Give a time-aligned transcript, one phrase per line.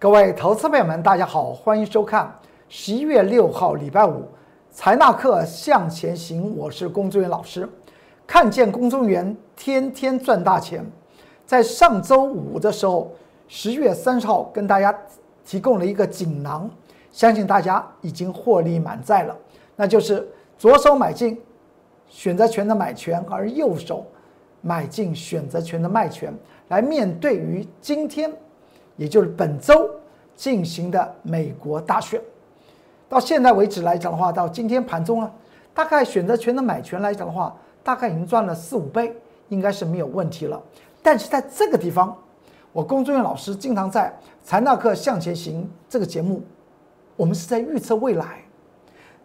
[0.00, 2.32] 各位投资朋友们，大家好，欢迎收看
[2.68, 4.28] 十一月六号礼拜五
[4.70, 6.56] 财纳课向前行。
[6.56, 7.68] 我是龚忠元老师，
[8.24, 10.88] 看见龚忠元天天赚大钱。
[11.44, 13.10] 在上周五的时候，
[13.48, 14.96] 十月三十号跟大家
[15.44, 16.70] 提供了一个锦囊，
[17.10, 19.36] 相信大家已经获利满载了。
[19.74, 20.24] 那就是
[20.56, 21.42] 左手买进
[22.06, 24.06] 选择权的买权，而右手
[24.60, 26.32] 买进选择权的卖权，
[26.68, 28.32] 来面对于今天。
[28.98, 29.88] 也就是本周
[30.36, 32.20] 进行的美国大选，
[33.08, 35.32] 到现在为止来讲的话，到今天盘中啊，
[35.72, 39.16] 大概选择权的买权来讲的话，大概已经赚了四五倍，
[39.48, 40.60] 应该是没有问题了。
[41.02, 42.14] 但是在这个地方，
[42.72, 44.12] 我龚忠元老师经常在
[44.46, 46.42] 《财纳课向前行》这个节目，
[47.16, 48.42] 我们是在预测未来。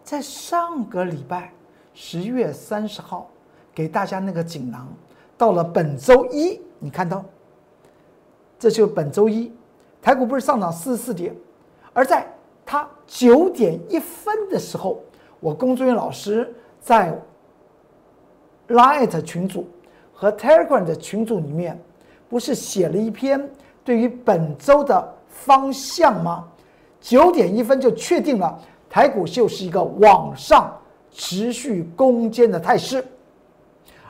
[0.02, 1.50] 在上个礼拜
[1.94, 3.28] 十月三十号
[3.74, 4.86] 给大家那个锦囊，
[5.36, 7.24] 到了本周一，你看到，
[8.58, 9.52] 这就本周一。
[10.04, 11.34] 台股不是上涨四十四点，
[11.94, 12.30] 而在
[12.66, 15.00] 它九点一分的时候，
[15.40, 17.18] 我龚忠元老师在
[18.68, 19.66] Light 群组
[20.12, 21.82] 和 Telegram 的群组里面，
[22.28, 23.50] 不是写了一篇
[23.82, 26.44] 对于本周的方向吗？
[27.00, 28.60] 九点一分就确定了
[28.90, 30.70] 台股就是一个往上
[31.10, 33.02] 持续攻坚的态势，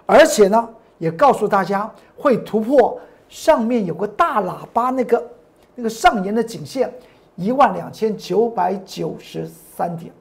[0.07, 5.25] 而且呢，也告诉大家会突破上面有个大喇叭那个。
[5.75, 6.93] 那个上沿的颈线
[7.37, 10.13] 一万两千九百九十三点，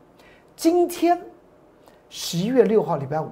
[0.55, 1.21] 今天
[2.09, 3.29] 十一月六号礼拜五，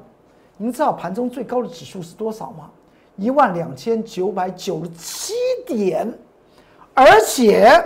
[0.58, 2.70] 您知道盘中最高的指数是多少吗？
[3.18, 5.34] 一万两千九百九十七
[5.66, 6.08] 点，
[6.94, 7.84] 而且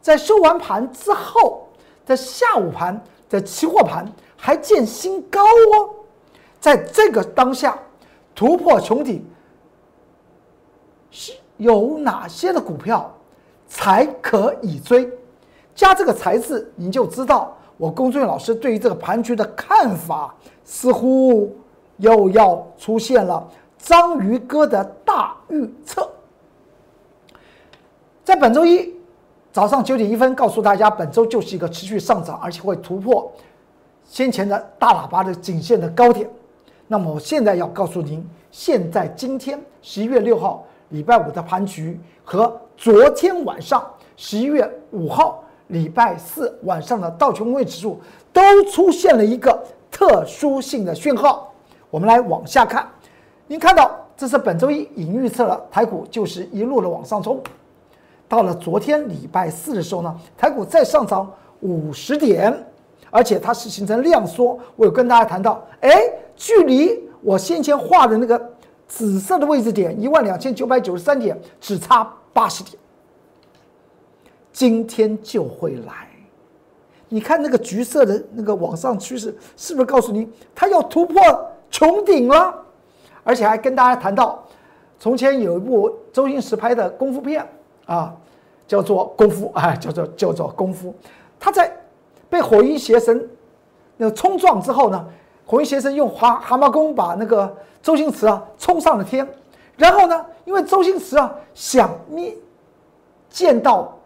[0.00, 1.68] 在收完盘之后
[2.04, 5.90] 的下午盘的期货盘还见新高哦，
[6.60, 7.78] 在这个当下
[8.34, 9.24] 突破穹顶，
[11.12, 13.12] 是有哪些的股票？
[13.74, 15.10] 才可以追，
[15.74, 21.56] 加这个“才”字，你就知道我龚俊老师对于这个盘局的看法，似乎
[21.96, 26.06] 又要出现了章鱼哥的大预测。
[28.22, 28.94] 在本周一
[29.50, 33.32] 早上九点一分，告诉大家，本周就是一个持续上涨，而且会突破
[34.04, 36.28] 先前的大喇叭的颈线的高点。
[36.86, 42.56] 那么，我现在要告诉您，现在今天十一月六号礼拜五的盘局和。
[42.74, 48.00] 昨天晚上十一月五号礼拜四晚上的道琼斯指数
[48.32, 49.56] 都出现了一个
[49.88, 51.54] 特殊性的讯号。
[51.90, 52.88] 我们来往下看，
[53.46, 57.40] 您看到这是本周一已经预测了台股就是一路的往上冲。
[58.26, 62.52] 到了昨天礼拜四的时候呢，台股再上涨五十点，
[63.12, 64.58] 而且它是形成量缩。
[64.74, 66.02] 我有跟大家谈到，哎，
[66.34, 68.50] 距离我先前画的那个
[68.92, 72.12] 紫色的位置点一万两千九百九十三点只差。
[72.34, 72.76] 八十点，
[74.52, 76.08] 今天就会来。
[77.10, 81.22] 你看那个橘色的那个往上趋势，是不是告诉你它要突破
[81.70, 82.54] 穹顶了？
[83.22, 84.42] 而且还跟大家谈到，
[84.98, 87.46] 从前有一部周星驰拍的功夫片
[87.84, 88.14] 啊，
[88.66, 90.88] 叫做《功夫》啊，叫做叫做《功夫》。
[91.38, 91.70] 他在
[92.30, 93.28] 被火云邪神
[93.98, 95.06] 那个冲撞之后呢，
[95.46, 99.28] 火云邪神用蛤蛤蟆功把那个周星驰啊冲上了天。
[99.76, 100.26] 然后呢？
[100.44, 102.36] 因为周星驰啊想灭
[103.30, 103.96] 见到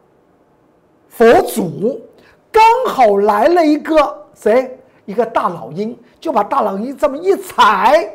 [1.08, 2.00] 佛祖，
[2.52, 4.78] 刚好来了一个谁？
[5.06, 8.08] 一个大老鹰，就把大老鹰这么一踩，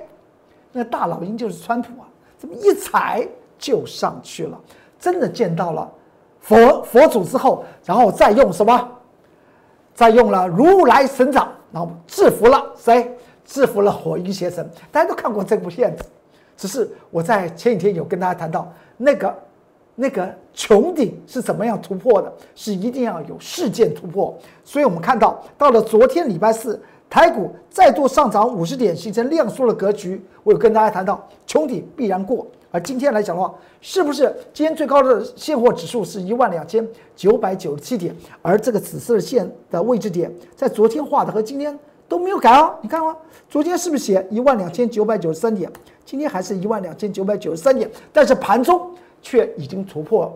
[0.72, 2.08] 那大老鹰就是川普啊，
[2.40, 3.28] 这么一踩
[3.58, 4.60] 就上去了，
[5.00, 5.90] 真的见到了
[6.40, 8.90] 佛佛祖之后，然后再用什么？
[10.02, 13.16] 再用了如来神掌，然后制服了谁？
[13.46, 14.68] 制服了火云邪神。
[14.92, 16.04] 大家都看过这部片子。
[16.58, 18.68] 只是我在前几天有跟大家谈到，
[18.98, 19.32] 那个
[19.94, 24.36] 那个穹顶是怎么样突破的，是一定要有事件突破。
[24.64, 30.20] 所以我们看到，到了昨天礼拜四，台股再度上涨五十点，形成量缩的格局。
[30.42, 32.48] 我有跟大家谈到，穹顶必然过。
[32.72, 38.16] 而今天来讲的话，是不是今天最高的现货指数是一万两千九百九十七点？
[38.42, 41.78] 而这个紫色的线的位置点，在昨天画的和今天
[42.08, 42.74] 都没有改哦。
[42.82, 43.14] 你看哦，
[43.50, 45.70] 昨天是不是写一万两千九百九十三点？
[46.06, 48.90] 今天还是一万两千九百九十三点，但是盘中
[49.22, 50.32] 却已经突破，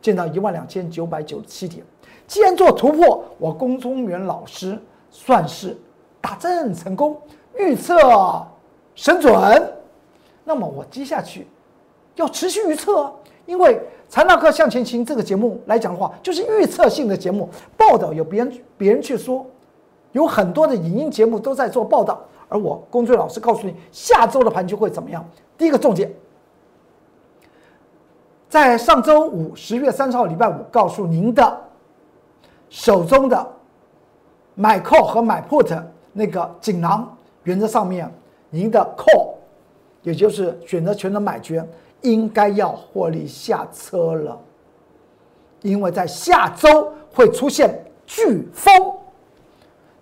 [0.00, 1.84] 见到一万两千九百九十七点。
[2.28, 4.78] 既然做突破，我龚中元老师
[5.10, 5.76] 算是
[6.20, 7.16] 打正成功，
[7.58, 8.46] 预测
[8.94, 9.34] 神准。
[10.44, 11.44] 那么我接下去
[12.16, 13.10] 要持续预测，
[13.46, 13.74] 因为
[14.08, 17.48] 《财纳课向前行》这个节目来讲的话，就是预测性的节目。
[17.76, 19.46] 报道有别人别人去说，
[20.12, 22.20] 有很多的影音节目都在做报道。
[22.48, 25.24] 而我龚俊老师告诉你，下周的盘局会怎么样？
[25.58, 26.12] 第一个重点，
[28.48, 31.60] 在上周五十月三十号礼拜五告诉您的
[32.70, 33.46] 手中的
[34.54, 35.82] 买 call 和买 put
[36.12, 38.08] 那个锦囊原则上面，
[38.48, 39.34] 您的 call
[40.02, 41.68] 也就是选择权的买权
[42.12, 44.38] 应该要获利下车了，
[45.62, 48.72] 因为在下周会出现飓风，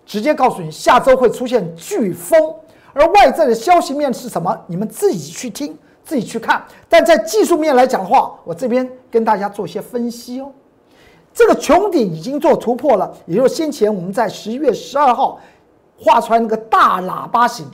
[0.05, 2.55] 直接告诉你下周会出现飓风，
[2.93, 4.57] 而外在的消息面是什么？
[4.67, 5.77] 你们自己去听。
[6.07, 10.51] 自己去看，但在技术面来讲的话，我这边跟大家做些分析哦。
[11.33, 15.39] 这个穹顶已经做突破了，也就是先前我们在十一月十二号
[15.97, 17.65] 画出来那个大喇叭形。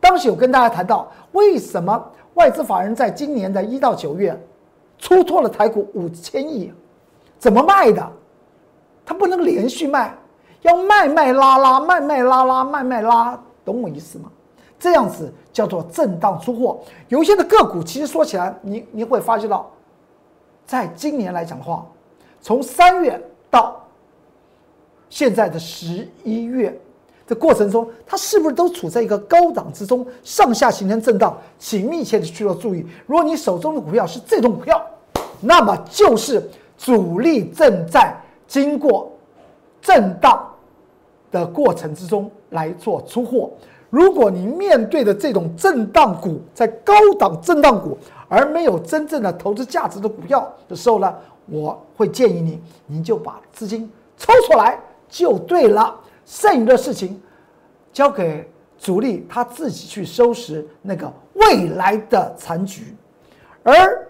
[0.00, 2.02] 当时有跟大家谈到，为什么
[2.38, 4.40] 外资法人在今年的一到九月
[4.96, 6.72] 出错了台股五千亿？
[7.36, 8.12] 怎么卖的？
[9.04, 10.16] 它不能连续卖，
[10.62, 14.30] 要卖卖拉拉，卖卖拉拉，卖卖拉，懂我意思吗？
[14.78, 16.78] 这样子叫做震荡出货。
[17.08, 19.68] 有一些的个股，其实说起来，你你会发觉到，
[20.64, 21.84] 在今年来讲的话，
[22.40, 23.20] 从三月
[23.50, 23.84] 到
[25.10, 26.80] 现在的十一月
[27.28, 31.38] 的过程中，它是不是都处在一个高档之中，上下形成震荡？
[31.58, 32.84] 请密切的去做注意。
[33.06, 34.84] 如果你手中的股票是这种股票，
[35.40, 39.12] 那么就是主力正在经过
[39.82, 40.48] 震荡
[41.30, 43.50] 的过程之中来做出货。
[43.90, 47.96] 如果你面对的这种震荡股，在高档震荡股，
[48.28, 51.14] 而没有真正的投资价值的股票的时候呢，
[51.46, 54.78] 我会建议你，你就把资金抽出来
[55.08, 55.96] 就对了，
[56.28, 57.18] 剩余的事情
[57.90, 58.46] 交给
[58.76, 62.94] 主力他自己去收拾那个未来的残局。
[63.62, 64.06] 而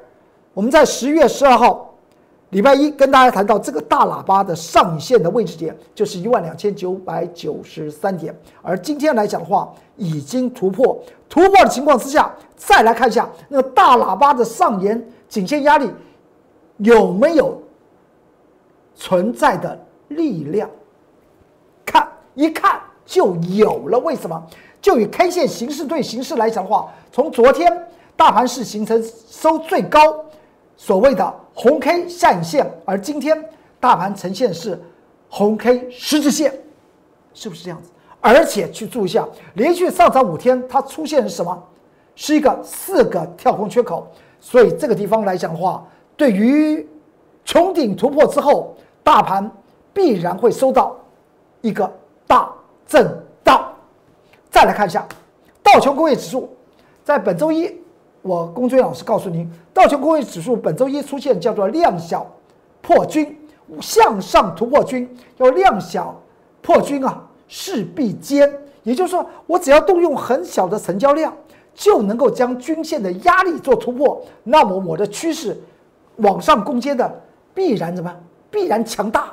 [0.53, 1.85] 我们在十月十二号。
[2.53, 10.99] 礼拜一跟大家谈到这个大喇叭的上影线的位置点就是一万两千九百九十三点，而今天来讲的话已经突破，
[11.29, 15.91] 突破的情况之下，再来看一下那个大喇叭的上沿颈线压力
[16.79, 17.61] 有没有
[18.94, 19.79] 存在的
[20.09, 20.70] 力量，
[22.38, 23.99] 一看就有了。
[23.99, 24.40] 为什么？
[24.81, 30.25] 就以 K 线形式对形式来讲的话，从昨天大盘是形成收最高。
[30.76, 33.44] 所谓的红 K 下影线，而今天
[33.81, 34.81] 大盘呈现是
[35.29, 36.55] 红 K 十字线，
[37.35, 37.90] 是不是这样子？
[38.20, 41.61] 而且去注意一下，连续上涨五天，它出现是什么？
[42.14, 44.06] 是一个四个跳空缺口，
[44.41, 45.84] 所以这个地方来讲的话，
[46.17, 46.88] 对于
[47.44, 49.50] 穹顶突破之后，大盘
[49.93, 50.96] 必然会收到
[51.61, 51.93] 一个
[52.28, 52.48] 大
[52.86, 53.10] 震
[53.42, 53.75] 荡。
[54.48, 55.04] 再来看一下
[55.60, 56.48] 道琼工业指数，
[57.02, 57.75] 在本周一。
[58.22, 62.26] 我龚俊老师告诉您，道琼工业指数本周一出现叫做量小
[62.82, 63.34] 破均
[63.80, 65.08] 向上突破均，
[65.38, 66.14] 要量小
[66.60, 68.52] 破均啊，势必坚。
[68.82, 71.34] 也就是说，我只要动用很小的成交量，
[71.74, 75.58] 就能够将均线的压力做突破，那么我的趋势
[76.16, 77.20] 往上攻坚的
[77.54, 78.14] 必然怎么
[78.50, 79.32] 必然强大。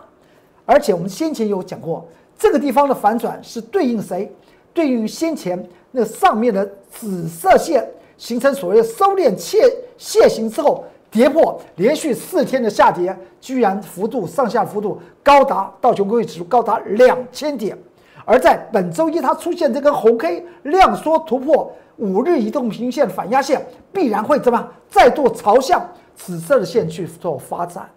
[0.66, 2.06] 而且我们先前有讲过，
[2.38, 4.32] 这个地方的反转是对应谁？
[4.74, 7.88] 对应先前那上面的紫色线。
[8.18, 17.78] 形成所谓的收敛切楔形之后，跌破连续四天的下跌，居然幅度上下幅度高达道琼工业指数高达两千点。
[18.24, 27.90] 而在本周一，它出现这根红 K 量缩突破五日移动平均线反压线，必然会怎么再度朝向紫色的线去做发展。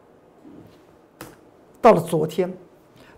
[1.80, 2.52] 到了昨天，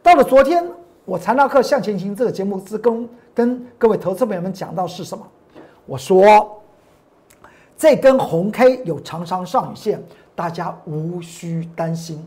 [0.03, 0.71] 到了昨天，
[1.05, 5.27] 我财纳克向前行这个节目之跟跟各位投资朋友们讲到是什么？
[5.87, 6.57] 我说。
[7.77, 10.05] 这根红 K 有长长上影线，
[10.35, 12.23] 大家无需担心，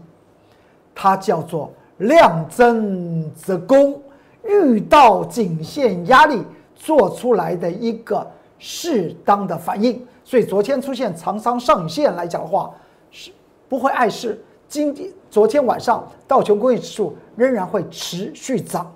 [0.95, 4.01] 它叫做量增则攻，
[4.43, 6.41] 遇到颈线压力
[6.75, 8.25] 做出来的一个
[8.57, 10.03] 适当的反应。
[10.25, 12.73] 所以昨天出现长长上影线来讲的话，
[13.11, 13.29] 是
[13.69, 14.43] 不会碍事。
[14.73, 18.91] 今天昨天晚上道琼工业指数仍然会持续涨，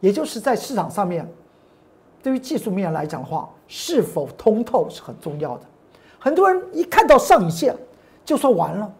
[0.00, 1.24] 也就是在市场上面，
[2.24, 5.60] 对于技术面来讲的话，是否通透是很重要的。
[6.18, 7.72] 很多人一看到上影线，
[8.24, 8.92] 就说完了，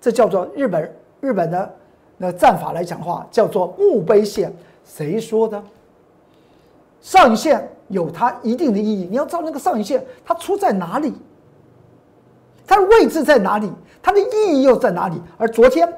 [0.00, 1.72] 这叫做日本日本的
[2.16, 4.52] 那战法来讲的话，叫做墓碑线。
[4.84, 5.62] 谁说的？
[7.00, 11.14] 上影线有它一定的意义，你要知道那个上影线它出在哪里，
[12.66, 13.70] 它的位置在哪里，
[14.02, 15.20] 它的意义又在哪里？
[15.38, 15.88] 而昨天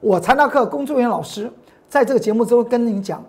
[0.00, 1.50] 我财纳课工作人员老师
[1.88, 3.24] 在这个节目之中跟您讲，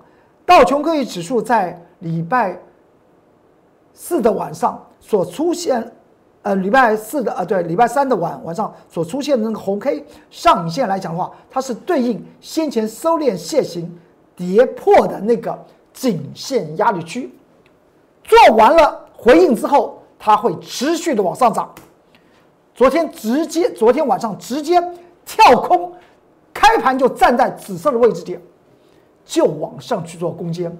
[0.45, 2.59] 道琼工业指数在礼拜
[3.93, 5.91] 四的晚上所出现。
[6.43, 13.93] 呃，礼拜四的呃，对，礼拜三的晚晚上所出现的那个红 K 上影线来讲的话，它是对应先前收敛线形
[14.33, 15.57] 跌破的那个
[15.91, 17.35] 颈线压力区，
[18.23, 21.69] 做完了回应之后，它会持续的往上涨。
[22.77, 24.79] 昨天直接，昨天晚上直接
[25.25, 25.91] 跳空，
[26.53, 28.39] 开盘就站在紫色的位置点，
[29.25, 30.71] 就往上去做攻坚。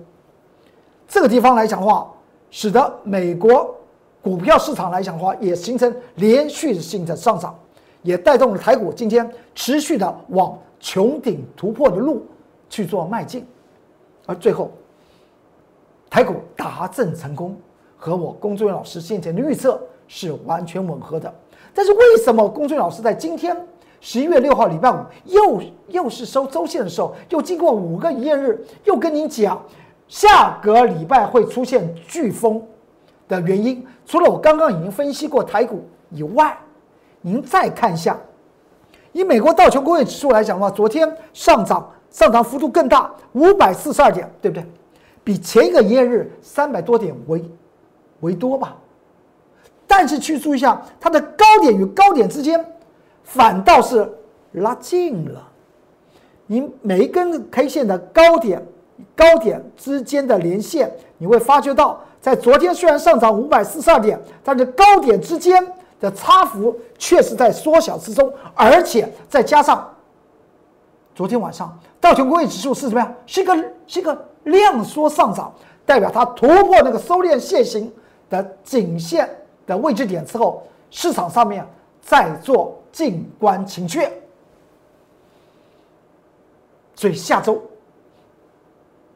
[1.08, 2.08] 这个地方来讲的话，
[2.52, 3.76] 使得美国
[4.22, 7.58] 股票市场来讲的话，也形成连续性的上涨，
[8.04, 12.24] 也带动了台股今天持续的往穹顶突破的路
[12.70, 13.44] 去做迈进，
[14.28, 14.72] 而最后
[16.12, 17.58] 台股达阵成功，
[17.98, 21.34] 和我龚志远老师先前的预测是完全吻合的。
[21.78, 23.56] 但是为什么龚俊老师在今天
[24.02, 29.64] 十一月六号礼拜五又又是收周线的时候，又经过五个营业日，又跟您讲
[30.08, 32.60] 下个礼拜会出现飓风
[33.28, 33.86] 的原因？
[34.08, 36.58] 除了我刚刚已经分析过台股以外，
[37.22, 38.20] 您再看一下，
[39.12, 44.66] 以美国道琼工业指数来讲的话，昨天上涨上涨幅度更大，五百四十二点，对不对？
[45.24, 47.46] 比前一个营业日三百多点为
[48.22, 48.76] 为多吧？
[49.88, 52.64] 但是去注意一下，它的高点与高点之间
[53.24, 54.08] 反倒是
[54.52, 55.42] 拉近了。
[56.46, 58.64] 你每一根 K 线的高点、
[59.16, 65.66] 高点之间的连线，你会发觉到，在昨天虽然上涨五百四十二点，但是高点之间
[66.00, 69.94] 的差幅确实在缩小之中，而且再加上
[71.16, 73.14] 昨天晚上道琼工业指数是什么呀？
[73.26, 73.56] 是一个
[73.88, 75.54] 是一个量缩上涨，
[75.86, 77.92] 代表它突破那个收敛线型
[78.30, 79.30] 的颈线。
[79.68, 81.64] 的位置点之后，市场上面
[82.02, 84.12] 再做静观情却，
[86.96, 87.62] 所以下周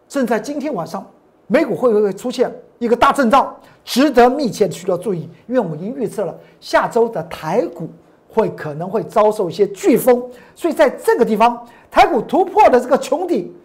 [0.08, 1.10] 正在今天晚上，
[1.48, 3.56] 美股会不会出现一个大震荡，
[3.86, 5.30] 值得密切需要注意。
[5.48, 7.90] 因为我已经预测了下周的台股
[8.30, 13.56] 会可能会遭受一些飓风，所以在这个地方，台股突破的这个穹顶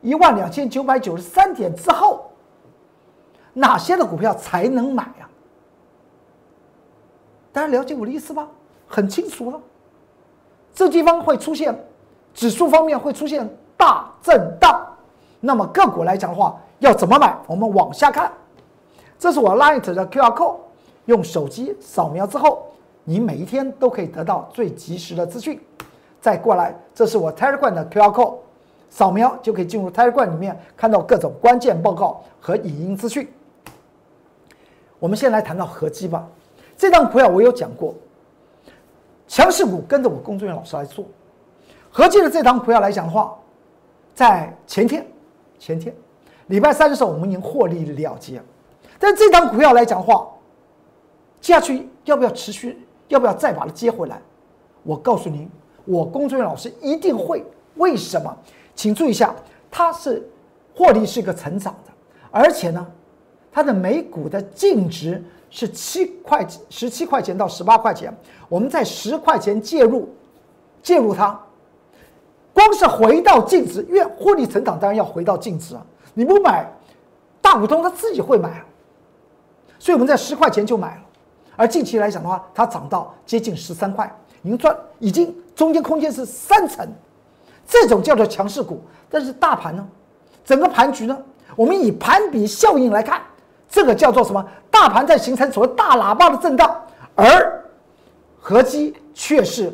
[0.00, 2.30] 一万两千九百九十三点之后，
[3.52, 5.25] 哪些的股票才能买啊？
[7.56, 8.46] 大家了解我的意思吧？
[8.86, 9.58] 很清楚了，
[10.74, 11.74] 这地方会出现
[12.34, 13.48] 指数方面会出现
[13.78, 14.86] 大震荡。
[15.40, 17.34] 那么个股来讲的话，要怎么买？
[17.46, 18.30] 我们往下看，
[19.18, 20.56] 这是我 Light 的 QR code，
[21.06, 22.66] 用手机扫描之后，
[23.04, 25.58] 你每一天都可以得到最及时的资讯。
[26.20, 28.34] 再过来，这是我 Telegram 的 QR code，
[28.90, 33.26] 扫描就可以进入 Telegram 里面看到各种关键报告和影音资讯。
[34.98, 36.28] 我们先来谈到合基吧。
[36.76, 37.94] 这张股票我有讲过，
[39.26, 41.04] 强势股跟着我工作人员老师来做。
[41.90, 43.34] 合计的这张股票来讲的话，
[44.14, 45.06] 在前天、
[45.58, 45.94] 前天
[46.48, 48.42] 礼拜三的时候，我们已经获利了结。
[48.98, 50.28] 但这张股票来讲的话，
[51.40, 52.78] 接下去要不要持续？
[53.08, 54.20] 要不要再把它接回来？
[54.82, 55.48] 我告诉您，
[55.84, 57.44] 我工作人员老师一定会。
[57.76, 58.36] 为什么？
[58.74, 59.34] 请注意一下，
[59.70, 60.28] 它是
[60.74, 61.92] 获利是一个成长的，
[62.30, 62.86] 而且呢，
[63.50, 65.24] 它的每股的净值。
[65.48, 68.14] 是七块十七块钱到十八块钱，
[68.48, 70.08] 我们在十块钱介入，
[70.82, 71.38] 介入它，
[72.52, 75.84] 光是回到净值，因为获利成长当然要回到净值啊！
[76.14, 76.66] 你不买，
[77.40, 78.64] 大股东他自己会买啊，
[79.78, 81.02] 所以我们在十块钱就买了，
[81.56, 84.10] 而近期来讲的话，它涨到接近十三块，
[84.42, 86.86] 已经赚，已经中间空间是三层，
[87.66, 88.82] 这种叫做强势股。
[89.08, 89.86] 但是大盘呢，
[90.44, 91.16] 整个盘局呢，
[91.54, 93.22] 我们以盘比效应来看。
[93.68, 94.44] 这个叫做什么？
[94.70, 96.80] 大盘在形成所谓大喇叭的震荡，
[97.14, 97.64] 而
[98.38, 99.72] 合基却是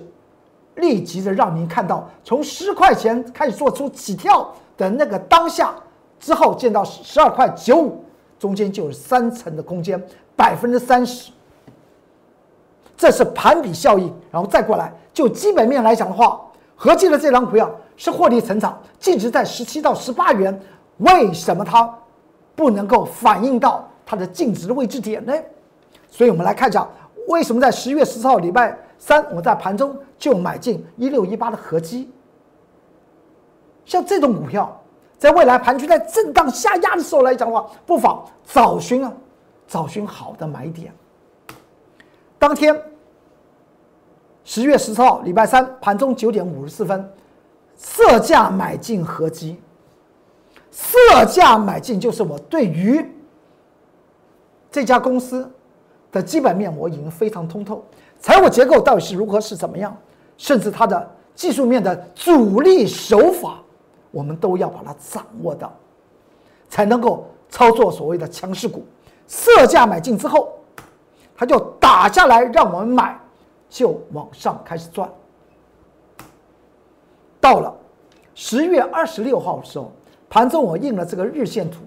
[0.77, 5.75] 立即的让您看到，从十块钱开始做出起跳的那个当下
[6.19, 8.05] 之后，见到十二块九五，
[8.39, 10.03] 中间就有三层的空间，
[10.35, 11.31] 百分之三十。
[12.97, 16.41] 这是盘比效应，然后再过来，就基本面来讲的话，
[16.77, 20.59] 合计的这张股票是获利成长，净值在十七到十八元，
[20.99, 21.93] 为什么它？
[22.55, 25.33] 不能够反映到它的净值的位置点呢，
[26.11, 26.87] 所以我们来看一下，
[27.29, 32.11] 为什么在十月十四号礼拜三，我在盘中就买进一六一八的合基。
[33.85, 34.81] 像这种股票，
[35.19, 39.13] 在未来盘区在震荡下压的时候来讲的话，不妨找寻啊，
[39.67, 40.93] 找寻好的买点。
[42.39, 42.81] 当天
[44.45, 47.13] 十月十四号礼拜三盘中九点五十四分，
[47.77, 49.61] 色价买进合基。
[50.75, 53.07] 色价买进就是我对于
[54.71, 55.49] 这家公司
[56.11, 57.85] 的基本面我已经非常通透，
[58.19, 59.95] 财务结构到底是如何是怎么样，
[60.39, 63.59] 甚至它的技术面的主力手法，
[64.11, 65.71] 我们都要把它掌握到，
[66.71, 68.83] 才能够操作所谓的强势股。
[69.27, 70.55] 色价买进之后，
[71.37, 73.21] 它就打下来让我们买，
[73.69, 75.07] 就往上开始赚。
[77.39, 77.75] 到了
[78.35, 79.93] 十月二十六号的时候。
[80.33, 81.81] 盘中我印了这个日线图，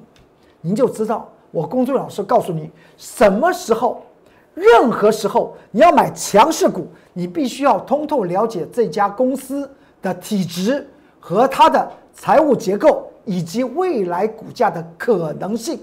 [0.62, 4.06] 您就知道我公众老师告诉你什么时候
[4.54, 9.68] 任何时候你要买强势股，你必须要通透了解这家公司
[10.00, 10.88] 的体质
[11.20, 15.80] 和它的财务结构以及未来股价的可能性，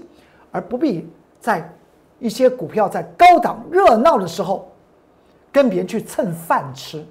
[0.49, 1.05] 而不必
[1.41, 1.69] 在
[2.17, 4.71] 一些股票在高档热闹的时候
[5.51, 7.05] 跟别人去蹭饭吃。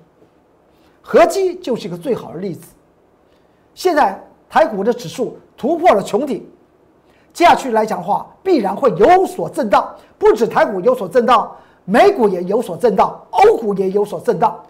[1.03, 2.69] 合基就是一个最好的例子。
[3.75, 4.19] 现在
[4.53, 6.47] 台股的指数突破了穹顶。
[7.33, 11.51] 接下去来讲的话，必然会有所震荡，不止台股有所震荡，
[11.87, 14.63] 美股也有所震荡，欧股也有所震荡。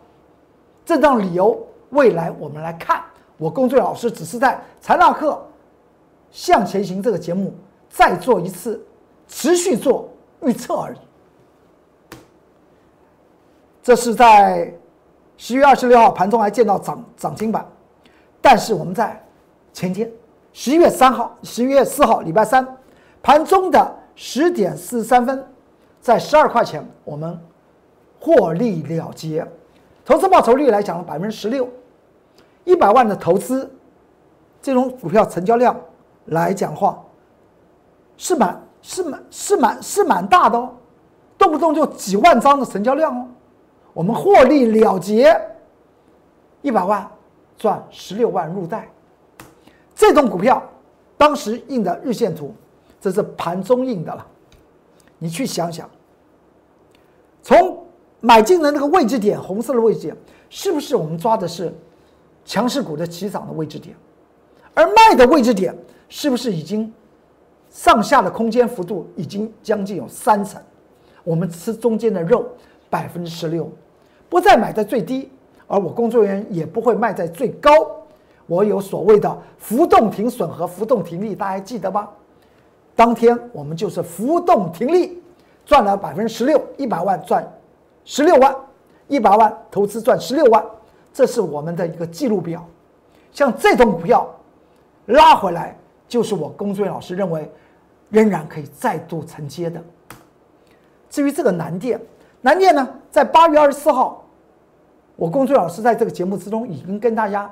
[0.87, 1.61] 震荡理由，
[1.91, 3.03] 未来我们来看。
[3.39, 5.45] 我龚俊老师只是在财纳课
[6.31, 7.53] 向前行这个节目
[7.91, 8.81] 再做一次
[9.27, 10.09] 持续做
[10.43, 10.99] 预测而已。
[13.83, 14.73] 这是在
[15.37, 17.67] 十月二十六号盘中还见到涨涨停板，
[18.41, 19.21] 但是我们在
[19.73, 20.11] 前天。
[20.55, 22.67] 十一月三号，十一月四号，礼拜三，
[23.23, 25.43] 盘中的十点四十三分，
[25.99, 27.41] 在十二块钱，我们
[28.21, 29.47] 获利了结，
[30.05, 31.67] 投资报酬率来讲了百分之十六，
[32.65, 33.71] 一百万的投资，
[34.61, 35.75] 这种股票成交量
[36.27, 37.03] 来讲话，
[38.19, 40.71] 是蛮是蛮是蛮是蛮大的哦，
[41.39, 43.27] 动不动就几万张的成交量哦，
[43.95, 45.35] 我们获利了结，
[46.61, 47.11] 一百万
[47.57, 48.87] 赚十六万入袋。
[50.03, 50.61] 这种股票，
[51.17, 52.53] 当时印的日线图，
[53.01, 54.27] 这是盘中印的了。
[55.17, 55.89] 你去想想，
[57.41, 57.87] 从
[58.19, 60.17] 买进的那个位置点，红色的位置点，
[60.51, 61.73] 是不是我们抓的是
[62.45, 63.95] 强势股的起涨的位置点？
[64.75, 65.73] 而卖的位置点，
[66.09, 66.93] 是不是已经
[67.71, 70.61] 上下的空间幅度已经将近有三层？
[71.23, 72.45] 我们吃中间的肉，
[72.91, 73.71] 百分之十六，
[74.29, 75.31] 不再买在最低，
[75.69, 77.71] 而我工作人员也不会卖在最高。
[78.47, 82.11] 我有所谓的浮动停损和浮动停利，大家记得吧？
[82.95, 85.23] 当天我们就是浮动停利，
[85.65, 87.51] 赚了百分之十六，一百万赚
[88.05, 88.55] 十六万，
[89.09, 90.63] 一百万投资赚十六万，
[91.13, 92.63] 这是我们的一个记录表。
[93.33, 94.29] 像这种股票
[95.07, 97.51] 拉回来，就是我龚俊老师认为
[98.11, 99.83] 仍然可以再度承接的。
[101.09, 101.99] 至于这个南电，
[102.41, 104.25] 南电呢，在八月二十四号，
[105.17, 107.49] 我龚俊老师在这个节目之中已经跟大家。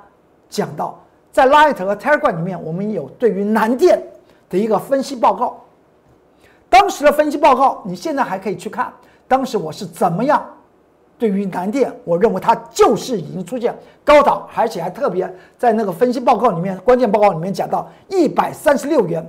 [0.51, 1.01] 讲到
[1.33, 4.03] 在 Light 和 Telegram 里面，我们有对于南电
[4.51, 5.59] 的一个分析报告。
[6.69, 8.93] 当时的分析报告，你现在还可以去看。
[9.29, 10.45] 当时我是怎么样
[11.17, 13.73] 对于南电，我认为它就是已经出现
[14.05, 19.25] 高档，而且还特别在那个分析报告里面，关键报告里面讲到一百三十六元，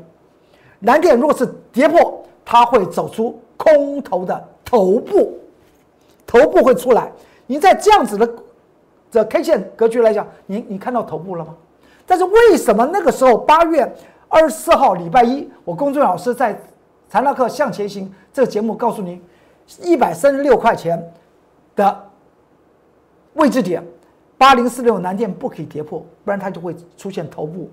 [0.80, 5.38] 南电若是跌破，它会走出空头的头部，
[6.26, 7.12] 头部会出来。
[7.46, 8.28] 你在这样子的。
[9.12, 11.54] 这 K 线格局来讲，你你看到头部了吗？
[12.06, 13.96] 但是为什么那个时候八月
[14.30, 16.58] 二十四号礼拜一，我公众老师在
[17.10, 19.22] 财纳课向前行这个节目告诉您，
[19.82, 21.14] 一百三十六块钱
[21.76, 22.10] 的
[23.34, 23.86] 位置点，
[24.38, 27.70] 八零四六南电不可以跌破，不然它就会出现头部。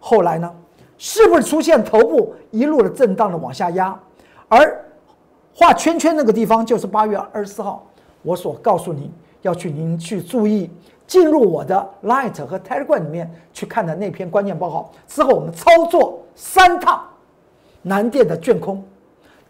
[0.00, 0.50] 后来呢，
[0.96, 3.98] 是不是出现头部一路的震荡的往下压？
[4.48, 4.84] 而
[5.54, 7.86] 画圈圈那个地方就是八月二十四号，
[8.22, 9.12] 我所告诉您。
[9.42, 10.70] 要去您去注意，
[11.06, 17.02] 进入我的 Light 和 Telegram 里面去看的那篇关键报告之后，我们操作三趟
[17.82, 18.82] 南电的卷空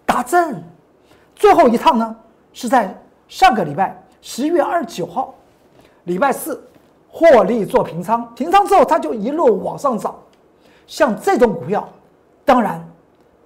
[0.05, 0.63] 打正，
[1.37, 2.17] 最后一趟呢
[2.53, 5.35] 是在上个礼拜十月二十九号，
[6.05, 6.63] 礼拜四
[7.11, 10.15] 获利做平仓，平仓之后它就一路往上涨。
[10.87, 11.89] 像这种股票，
[12.45, 12.83] 当然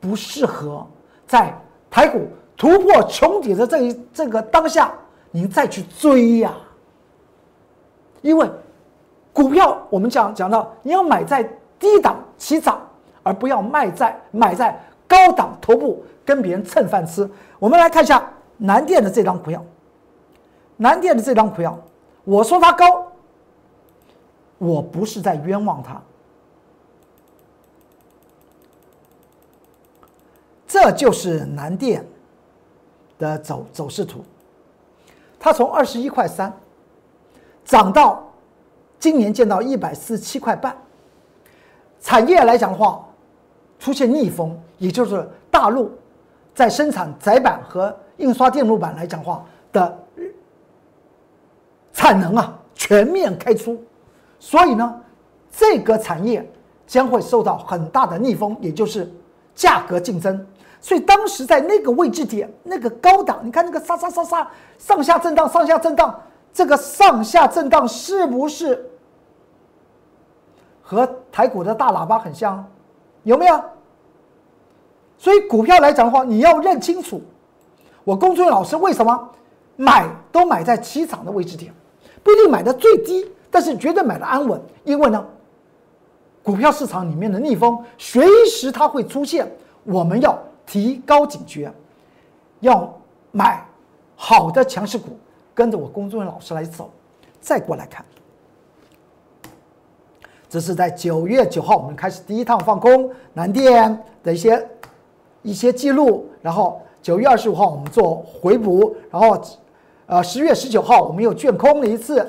[0.01, 0.87] 不适合
[1.27, 1.53] 在
[1.91, 4.95] 台股突破穹顶的这一这个当下。
[5.31, 6.55] 您再去追呀，
[8.23, 8.51] 因为
[9.33, 11.43] 股票我们讲讲到，你要买在
[11.79, 12.81] 低档起涨，
[13.23, 17.29] 而不要卖在买在高档头部跟别人蹭饭吃。
[17.59, 19.63] 我们来看一下南电的这张股票，
[20.77, 21.79] 南电的这张股票，
[22.25, 23.13] 我说它高，
[24.57, 26.01] 我不是在冤枉它，
[30.67, 32.03] 这就是南电
[33.19, 34.25] 的走走势图。
[35.47, 36.53] 它从二十一块三
[37.65, 38.21] 涨到
[38.99, 40.77] 今年见到一百四十七块半。
[42.01, 43.07] 产业来讲的话，
[43.79, 45.93] 出现逆风，也就是大陆
[46.53, 49.97] 在生产载板和印刷电路板来讲话的
[51.93, 53.81] 产能啊全面开出，
[54.41, 55.01] 所以呢，
[55.49, 56.45] 这个产业
[56.89, 59.09] 将会受到很大的逆风，也就是
[59.55, 60.45] 价格竞争。
[60.81, 66.21] 所以当时在那个位置点，那个高档，你看那个杀杀杀杀，上下震荡，上下震荡，
[66.53, 68.89] 这个上下震荡是不是
[70.81, 72.65] 和台股的大喇叭很像？
[73.25, 73.61] 有没有？
[75.19, 77.21] 所以股票来讲的话，你要认清楚，
[78.05, 79.29] 我公孙老师为什么
[79.75, 81.75] 买都买在起涨的位置点，
[82.23, 85.27] 不一定买的最低，但是绝对买的安稳，因为呢，
[86.45, 89.51] 股票市场里面的逆风随时它会出现，
[89.83, 91.73] 我们要提高警觉，
[92.61, 92.93] 要
[93.33, 93.65] 买
[94.17, 95.17] 好的强势股，
[95.55, 96.91] 跟着我公孙老师来走，
[97.41, 98.05] 再过来看。
[100.49, 104.69] 这是在九月九号，我们开始第一趟放空南电的一些
[105.43, 109.41] 一些记录，然后九月二十五号我们做回补，然后
[110.07, 112.27] 呃十月十九号我们又卷空了一次，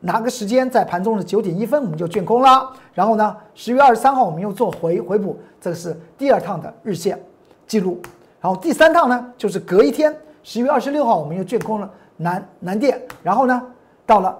[0.00, 7.22] 哪个时间在盘中的九点一分我们就卷空了，然后呢十月二十三号我们又做回回补，这个是第二趟的日线
[7.66, 8.00] 记录，
[8.40, 13.62] 然后第三趟呢就是隔一天十一月二十六号我们又卷空了南南电，然后呢
[14.04, 14.38] 到了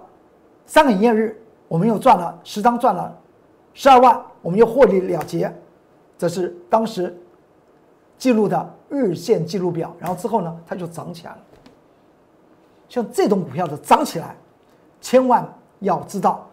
[0.65, 1.39] 三个营业日。
[1.69, 3.11] 我们又赚了十张，赚了
[3.73, 5.51] 十二万，我们又获利了结。
[6.19, 7.17] 这是当时
[8.15, 9.91] 记录的日线记录表。
[9.97, 11.37] 然后之后呢，它就涨起来了。
[12.87, 14.35] 像这种股票的涨起来，
[15.01, 16.47] 千万要知道，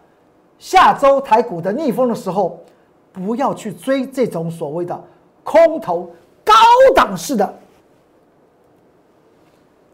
[0.57, 2.59] 下周台股的逆风的时候，
[3.11, 4.99] 不要去追这种所谓的
[5.43, 6.09] 空头
[6.43, 6.53] 高
[6.95, 7.45] 档式的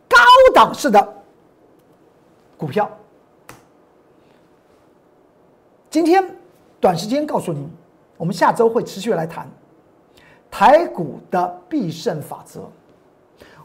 [0.08, 0.18] 高
[0.54, 1.16] 档式的
[2.58, 2.90] 股票。
[5.90, 6.24] 今天
[6.80, 7.70] 短时间告诉您，
[8.18, 9.50] 我们下周会持续来谈
[10.50, 12.62] 台股的必胜法则。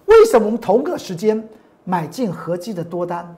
[0.06, 1.48] 为什么我们同个时间
[1.84, 3.36] 买进合基的多单，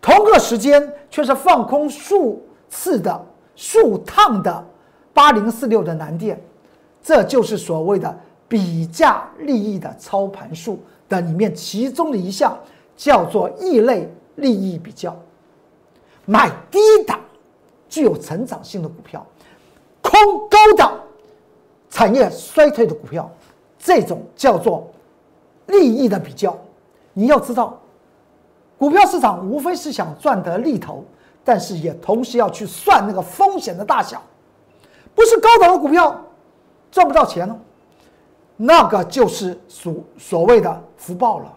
[0.00, 4.64] 同个时间却是放空数次的数趟的
[5.12, 6.40] 八零四六的南电？
[7.02, 8.14] 这就是所谓的
[8.50, 12.58] 比价利益的操盘术的里面其中的一项，
[12.96, 15.16] 叫做异类利益比较，
[16.26, 17.20] 买低档。
[17.88, 19.26] 具有成长性的股票，
[20.00, 20.12] 空
[20.48, 20.96] 高档
[21.90, 23.28] 产业衰退的股票，
[23.78, 24.88] 这种叫做
[25.66, 26.56] 利益的比较。
[27.12, 27.80] 你要知道，
[28.78, 31.04] 股票市场无非是想赚得利头，
[31.42, 34.22] 但是也同时要去算那个风险的大小。
[35.12, 36.16] 不是高档的股票
[36.92, 37.58] 赚不到钱了，
[38.62, 41.56] 那个就是所所谓的福报了。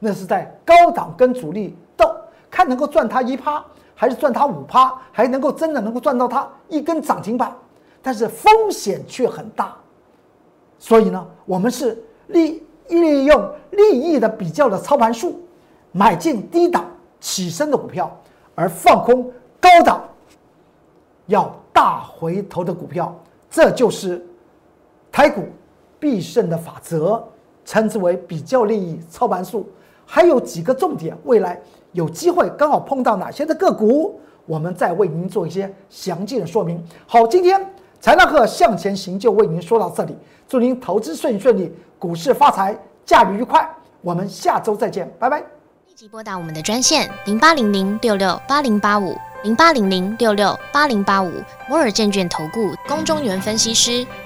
[0.00, 2.12] 那是在高档跟主力斗，
[2.50, 3.64] 看能够赚它一趴。
[3.96, 7.56] 还是赚它五趴，还能够真的能够赚到它一根涨停板，
[8.02, 9.72] 但是风险却很大。
[10.80, 15.40] 所以呢，我们是利利用利益的比较的操盘术，
[15.92, 16.84] 买进低档
[17.20, 18.10] 起身的股票，
[18.56, 19.30] 而放空
[19.60, 20.02] 高档
[21.26, 23.16] 要大回头的股票，
[23.48, 24.26] 这就是
[25.12, 25.44] 台股
[26.04, 27.24] 必胜的法则，
[27.64, 29.66] 称之为比较利益操盘术。
[30.04, 31.58] 还有几个重点，未来。
[31.92, 36.84] 有机会刚好碰到哪些的个股，我们再为您做一些详尽的说明。
[37.06, 37.58] 好，今天
[38.00, 40.14] 财纳课向前行就为您说到这里，
[40.46, 43.66] 祝您投资顺顺利，股市发财，驾驭愉快。
[44.02, 45.38] 我们下周再见，拜拜。
[45.86, 51.32] 立即拨打我们的专线零八零零六六八零八五零八零零六六八零八五
[51.66, 54.06] 摩尔证券投顾龚中原分析师。